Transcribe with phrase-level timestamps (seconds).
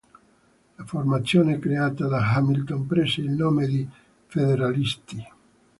[0.79, 3.87] La formazione creata da Hamilton prese il nome di
[4.25, 5.23] Federalisti.